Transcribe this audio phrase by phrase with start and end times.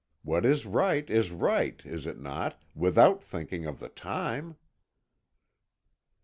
[0.23, 4.57] What is right, is right, is it not, without thinking of the time?